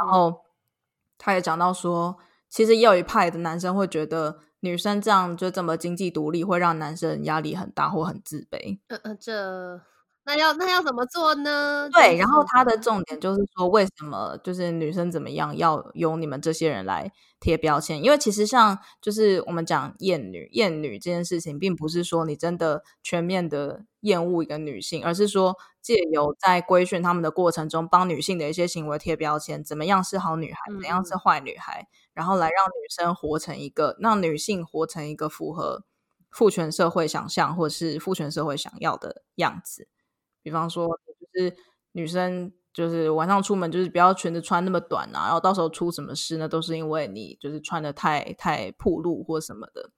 [0.01, 0.41] 然后
[1.19, 2.17] 他也讲到说，
[2.49, 8.79] 其实也有一派的男生会觉得女生这样就这么经济独立，会让男生压力很大或很自卑。
[8.89, 9.83] 呃呃，这。
[10.27, 11.89] 那要那要怎么做呢？
[11.93, 18.03] 对，然后他的重点就是说，为什么就是女生怎么样要由你们这些人来贴标签？
[18.03, 35.85] 因为其实像就是我们讲厌女，厌女这件事情，并不是说你真的全面的厌恶一个女性，而是说借由在规训他们的过程中，帮女性的一些行为贴标签，怎么样是好女孩，怎样是坏女孩，嗯、然后来让女生活成一个，让女性活成一个符合
[36.31, 39.89] 父权社会想象或是父权社会想要的样子。
[40.45, 41.57] 比方说，就是
[41.93, 49.91] 女生就是晚上出门，就是不要裙子穿那么短啊，然后到时候出什么事呢，都是因为你就是穿的太太暴露或什么的，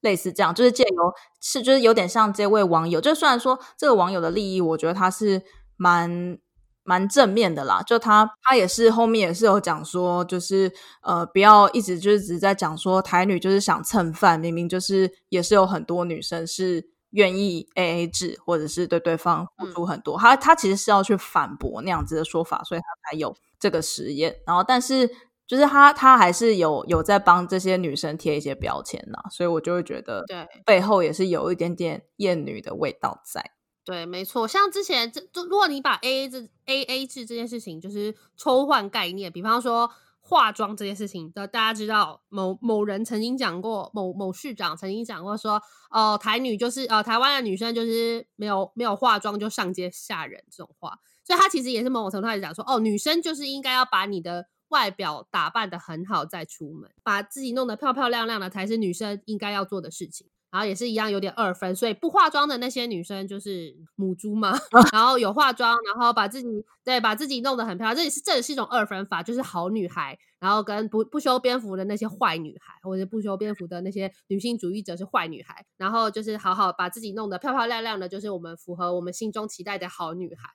[0.00, 5.42] 类似这样，就是借由是就是有点像这位网友，就虽然说这个网友的利益，我觉得他是
[5.76, 6.38] 蛮
[6.84, 16.90] 蛮正面的啦，就他他也是后面也是有讲说，就是呃不要一直就是只是在讲说台女就是想蹭饭，明明就是也是有很多女生是。
[17.10, 24.36] 愿意 AA 制，或者是对对方付出很多，嗯、他他其实是要去反驳那样子的说法，所以他才有这个实验。
[24.46, 25.08] 然后，但是
[25.46, 33.52] 就是他他还是有有在帮这些女生贴一些标签呢，所以我就会觉得，对背后也是有一点点厌女的味道在。
[33.84, 34.46] 对，没错。
[34.46, 39.90] 像之前这，如果你把 AA 制 AA 制这件事情就是抽换概念，比方说。
[40.28, 45.54] 化妆这件事情，的大家知道，某某人曾经讲过，某某市长曾经讲过说，
[45.90, 60.26] 哦、呃，台女就是呃，台湾的女生就是没有没有化妆就上街吓人这种话，所以他其实也是某种程度上讲说，哦，女生就是应该要把你的外表打扮得很好再出门，把自己弄得漂漂亮亮的才是女生应该要做的事情。
[60.50, 64.58] 然后也是一样，有点二分，所以不化妆的那些女生就是母猪嘛。
[64.92, 66.48] 然后有化妆，然后把自己
[66.82, 70.18] 对把自己弄得很漂亮，这也是这也是一种二分法，就是好女孩。
[70.38, 75.66] 然后跟不不修边幅的那些坏女孩，或者不修边幅的那些女性主义者是坏女孩。
[75.76, 80.48] 然后就是好好把自己弄得漂漂亮亮的，就是我们符合我们心中期待的好女孩。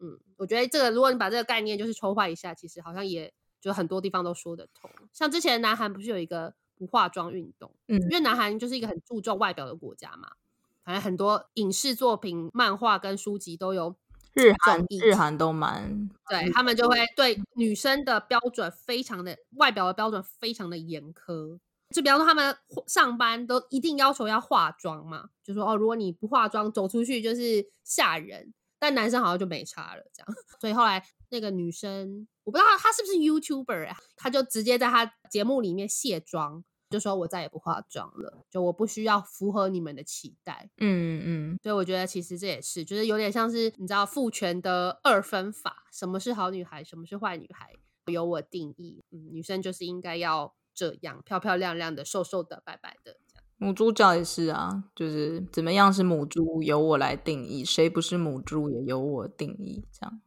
[0.00, 4.88] 嗯，我觉得这个如果你把这个概念就是抽换一下，其实好像也就很多地方都说得通。
[5.12, 6.54] 像之前南韩不是有一个。
[6.82, 10.32] 不化妆运动，嗯，因为南韩就是一个很注重外表的国家嘛，
[10.82, 13.94] 反正很多影视作品、漫画跟书籍都有
[14.34, 15.14] 日韩，日。
[15.14, 22.56] 韩都蛮，对，他们就会对女生的标准非常的外表的标准非常的严苛，就比方说他们
[22.88, 36.64] 上班都一定要求要化妆嘛，就说哦，如果你不化妆走出去就是吓人，但男生好像就没差了这样， 所以后来那个女生我不知道她是不是 YouTuber 啊，她就直接在她节目里面卸妆。
[36.92, 40.70] 就说我再也不化妆了，就我不需要符合你们的期待。
[40.76, 47.74] 嗯嗯，所以我觉得其实这也是，就是有点像是你知道父权的二分法，什么是好女孩，什么是坏女孩，
[48.12, 49.02] 由我定义。
[49.10, 53.44] 嗯，女生就是应该要这样漂漂亮亮的、瘦瘦的、白白的这样。
[53.56, 59.84] 母猪教也是啊，就是怎么样是母猪，由我来定义；谁不是母猪，也由我定义。
[59.92, 60.20] 这样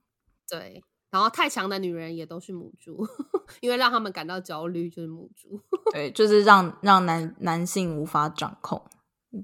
[0.50, 0.84] 对。
[1.16, 3.08] 然后太强的女人也都是母猪，
[3.62, 5.58] 因为让他们感到焦虑就是母猪。
[5.94, 8.84] 对，就是让让男男性无法掌控，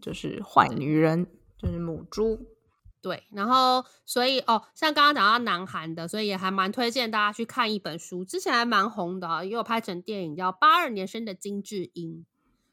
[0.01, 1.25] 就是坏女人，
[1.57, 2.45] 就是母猪。
[3.01, 12.15] 对，然后所以哦，像刚刚讲到南韩的，所以也还蛮推荐大家去看一本书，之前还蛮红的，也有拍成电影，叫《八二年生的金智英》。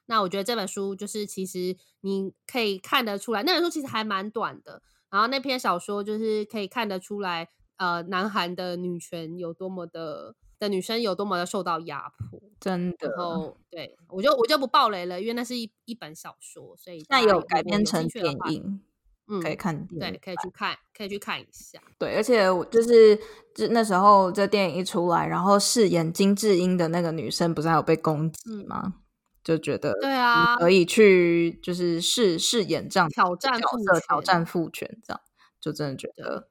[0.06, 7.50] 那我觉得这本书就是其实你可以看得出来，那本书其实还蛮短的，然后那篇小说就是可以看得出来。
[7.78, 13.08] 呃，南韩的女权有多么的的女生有多么的受到压迫，真的。
[13.08, 18.80] 然后对我就我就不爆雷了，因为那是一一本小说，所以那有改编成电影，
[19.28, 21.80] 嗯，可以看电影，对，可以去看，可以去看一下。
[21.98, 23.16] 对，而且我就是
[23.54, 28.82] 就那时候这电影一出来，然后饰演金智英的那个女生不是还有被攻击吗？
[28.86, 28.92] 嗯、
[29.44, 35.20] 就觉得对啊，可以去就是试饰演这样挑战角色，挑战父权这样，
[35.60, 36.48] 就真的觉得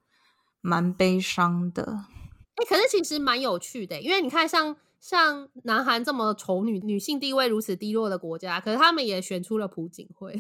[0.68, 1.84] 蛮悲伤的。
[2.56, 10.38] 哎、欸，可是其实蛮有趣的，因为你看像，像像南韩这么丑女，女性地位如此低落的国家，可是他们也选出了朴槿惠，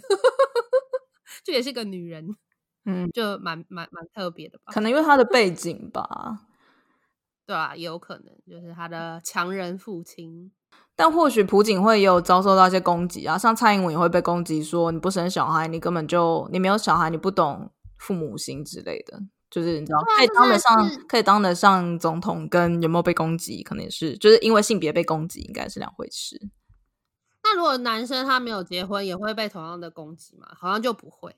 [1.45, 2.35] 就也是个女人，
[2.85, 4.73] 嗯，就蛮蛮蛮特别的吧？
[4.73, 6.41] 可能因为她的背景吧，
[7.47, 10.51] 对啊，也有可能就是她的强人父亲。
[10.97, 19.21] 但或许朴槿惠也有遭受到一些攻击啊，像蔡英文也会被攻击说你不生小孩，你根本就你没有小孩，你不懂父母心之类的。
[19.49, 26.49] 就是你知道，可以当得上，可以当得上总统，跟有没有被攻击，可能也是，就是因为性别被攻击，应该是两回事。
[27.43, 30.47] 那如果男生他没有结婚，也会被同样的攻击吗？
[30.53, 31.33] 好像就不会。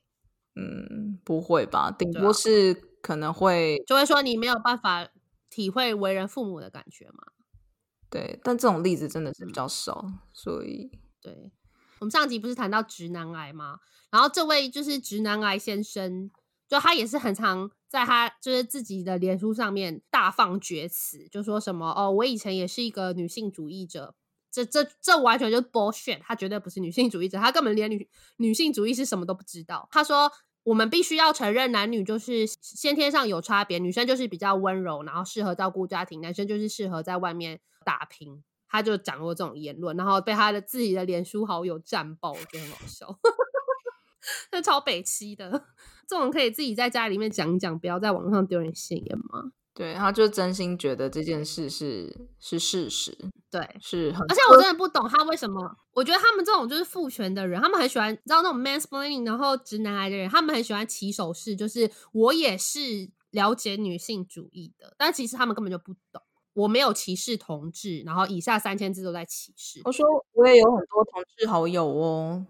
[0.56, 1.92] 嗯，不会吧？
[1.92, 5.08] 顶多是可能会，就会说你没有办法
[5.50, 7.24] 体会为人父母的感觉嘛。
[8.10, 10.90] 对，但这种例子真的是比较少，嗯、所以
[11.22, 11.52] 对。
[12.00, 13.78] 我们上集不是谈到直男癌吗？
[14.10, 16.32] 然后这位就是直男癌先生。
[16.70, 24.14] 就他也是很常在他就是自己的脸书上面大放厥词，就说什么哦，我以前也是一个女性主义者，
[24.52, 28.08] 这这这完全就是 bullshit，他绝对不是女性主义者，他根本连女
[28.38, 29.90] 女性主义是什么都不知道。
[29.92, 30.32] 他说
[30.64, 38.44] 我们必须要承认男女就是先天上有差别，女生就是比较温柔，然后适合照顾家庭，男生就是适合在外面打拼。
[38.72, 43.08] 他就讲过这种言论，然后被他的自己的脸书好友战爆，我觉得很好笑，
[44.52, 45.66] 那超北七的。
[46.08, 49.52] 这种可以自己在家里面讲讲，不要在网上丢人现眼吗？
[49.76, 53.16] 对，他就真心觉得这件事是是事实，
[53.50, 54.22] 对，是很。
[54.24, 66.22] 而且我真的不懂他为什么，我觉得他们这种就是父权的人，他们很喜欢，你知道那种 mansplaining，然后直男癌的人，他们很喜欢起手式，就是我也是了解女性主义的，但其实他们根本就不懂。
[66.54, 69.80] 我没有歧视同志，然后以下三千字都在歧视。
[69.86, 72.46] 我说我也有很多同志好友哦。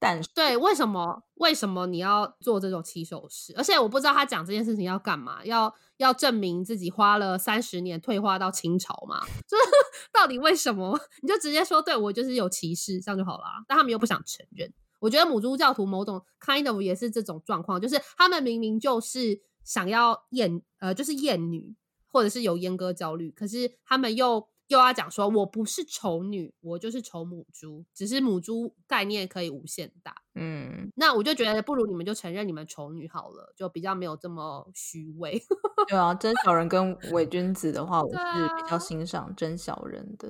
[0.00, 3.52] 但是对，为什么为什么你要做这种起手式？
[3.56, 9.20] 而且我不知道他讲这件事情要干嘛，要要证明自己花了三十年退化到清朝吗？
[9.48, 9.64] 就是
[10.12, 10.98] 到底为什么？
[11.22, 13.44] 你就直接说，对，我就是有歧视，这样就好了。
[13.66, 14.72] 但他们又不想承认。
[15.00, 21.74] 我觉得母猪教徒某种 kind of 也是这种状况，就是他们明明就是想要厌呃，就是厌女，
[22.06, 24.48] 或者是有阉割焦虑，可是他们又。
[24.68, 30.14] 又要讲说，我不是丑女，我就是丑母猪，只是母猪概念可以无限大。
[30.34, 35.42] 嗯，那我就觉得不如你们就承认你们丑女好了，就比较没有这么虚伪。
[35.88, 38.18] 对啊，真小人跟伪君子的话，我是
[38.62, 40.28] 比较欣赏真小人的。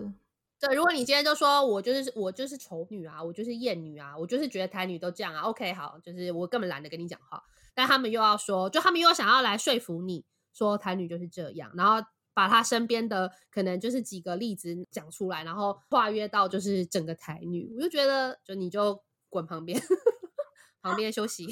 [0.61, 7.43] 对，如果你今天就说我就是我就是丑女啊，我就是艳女啊，我就是觉得台女都这样啊，OK，好，就是我根本懒得跟你讲话。
[7.75, 12.07] 但他们又要说，就他们又想要来说服你说台女就是这样，然后。
[12.39, 19.77] 把他身边的可能就是几个例子讲出来，然后跨越到就是整个台女，我就觉得就你就滚旁边，
[20.81, 21.49] 旁边休息，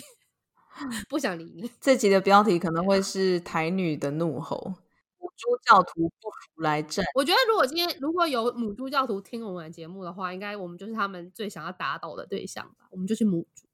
[1.11, 1.69] 不想理你。
[1.81, 4.75] 这集的标题可能会是台女的怒吼，
[5.19, 7.05] 母猪教徒不服来战。
[7.17, 12.87] 我觉得如果今天如果有母猪教徒听我们的节目的话，应该我们就是他们最想要打倒的对象吧。
[12.93, 13.67] 我们就是母猪，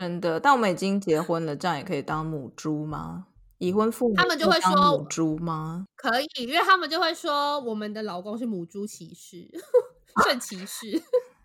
[0.00, 0.40] 真的。
[0.40, 3.27] 但我们已经结婚了，这样也可以当母猪吗？
[3.58, 5.86] 已婚妇女，他们就会说母猪吗？
[5.96, 9.48] 可以，因为他们就会说我们的老公是母猪骑士，
[10.26, 11.02] 圣骑士。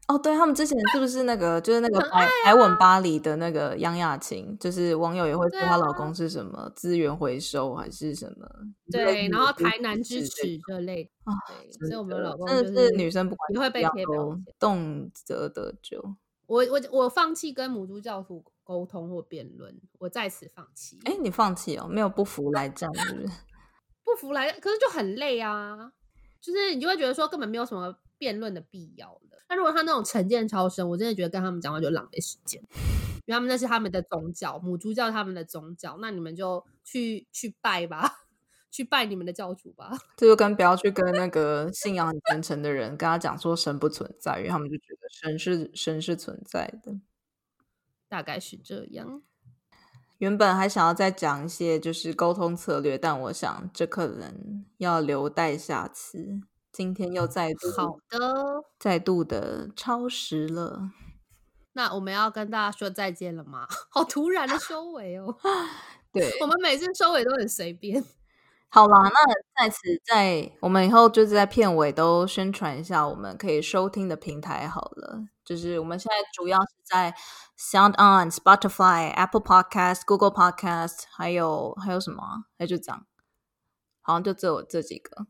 [0.10, 4.56] 哦，对，他们之前是不是那个就是那个台台吻巴黎的那个杨雅琴？
[4.60, 8.46] 就是网友也会说她老公是什么资源回收还是什么？
[8.92, 11.32] 对，然后台南支持这类啊，
[11.80, 16.04] 所以我们的老公真的是女生不管你会被贴标签，动辄得咎。
[16.48, 21.00] 我我我放弃跟母猪教徒沟通或辩论，我在此放弃。
[21.06, 21.88] 哎、欸，你放弃哦？
[21.88, 23.28] 没有不服来战，是不是？
[24.04, 25.92] 不服来，可是就很累啊。
[26.42, 29.44] 就是你就会觉得说根本没有什么辩论的必要了。
[29.50, 32.62] 那如果他那种成见超深，我真的觉得跟他们讲话就浪费时间，
[33.26, 38.20] 因为他们那是他们的宗教，母猪教他们的宗教，那你们就去去拜吧。
[38.74, 46.92] 去拜你们的教主吧，这就跟不要去跟那个信仰很虔诚的人跟他讲说神不存在，因为他们就觉得神是神是存在的，
[48.14, 49.24] 大概是这样。
[50.20, 56.42] 原本还想要再讲一些就是沟通策略，但我想这可能要留待下次。
[56.72, 60.92] 今天又再度好的，再度的超时了。
[61.74, 63.68] 那我们要跟大家说再见了吗？
[63.90, 65.36] 好突然的收尾哦。
[66.14, 68.04] 对， 我们每次收尾都很随便。
[68.70, 75.26] 好啦，那在此在我们以后就是在片尾都宣传一下我们可以收听的平台好了。
[75.46, 77.14] 就是我们现在主要是在
[77.58, 82.46] Sound On、Spotify、Apple Podcast、Google Podcast，还有还有什么？
[82.58, 83.06] 那就这样，
[84.02, 85.28] 好像就只有这几个。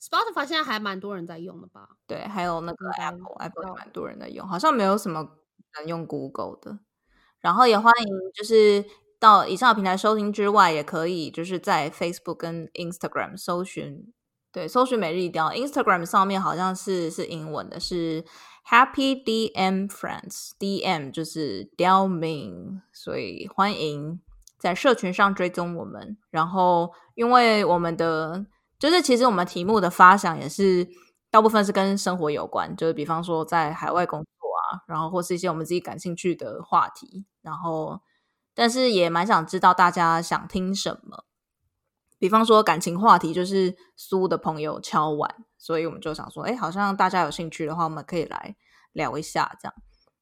[0.00, 1.88] Spotify 现在还蛮多人在用的吧？
[2.06, 5.26] 对，还有那个 Apple，Apple 蛮多人在用，好像没有什么
[5.78, 6.78] 人用 Google 的。
[7.40, 8.84] 然后也欢迎就是。
[9.18, 14.12] 到以上的平台收听之外，也可以就是在 Facebook 跟 Instagram 搜寻，
[14.52, 15.50] 对，搜寻每日一鯛。
[15.54, 18.22] Instagram 上面好像是是英文的，是
[18.68, 24.20] Happy DM Friends，DM 就是刁民，所以欢迎
[24.58, 26.18] 在社群上追踪我们。
[26.30, 28.44] 然后，因为我们的
[28.78, 30.88] 就是其实我们题目的发想也是
[31.30, 38.00] 大部分是跟生活有关，就是比方说在海外工作啊，然后或是一些我们自己感兴趣的话题，然后。
[38.58, 41.25] 但是也蛮想知道大家想听什么，
[42.18, 48.56] 比方说感情话题，就是苏的朋友敲碗，所以我们就想说，哎，好像大家有兴趣的话，我们可以来
[48.92, 49.74] 聊一下这样。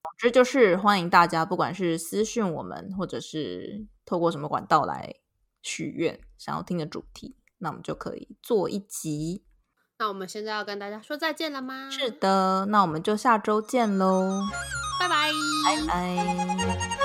[0.03, 5.15] 总之就是欢迎大家，不管是私讯我们，或者是透过什么管道来
[5.63, 9.45] 许愿，想要听的主题，那我们就可以做一集。
[9.99, 11.89] 那我们现在要跟大家说再见了吗？
[11.91, 14.43] 是的，那我们就下周见喽，
[14.99, 15.31] 拜拜，
[15.65, 17.04] 拜拜。